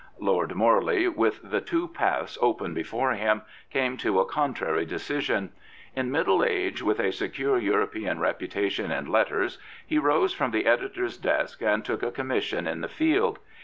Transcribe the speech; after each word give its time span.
Lord 0.19 0.55
Morley, 0.55 1.07
with 1.07 1.41
the" 1.51 1.61
two 1.71 1.87
paths" 1.87 2.35
open 2.41 2.73
before 2.73 3.11
him, 3.11 3.43
came 3.69 3.97
to 3.97 4.19
a 4.19 4.25
contrary 4.25 4.83
decision. 4.83 5.51
In 5.95 6.09
middle 6.09 6.43
age, 6.43 6.81
with 6.81 6.99
a 6.99 7.11
secure 7.11 7.59
European 7.59 8.17
reputation 8.17 8.89
in 8.89 9.05
letters, 9.11 9.59
he 9.85 9.99
rose 9.99 10.33
from 10.33 10.49
the 10.49 10.65
editor's 10.65 11.17
desk 11.19 11.61
and 11.61 11.85
took 11.85 12.01
a 12.01 12.09
commission 12.09 12.65
in 12.65 12.81
the 12.81 12.89
field. 12.89 13.37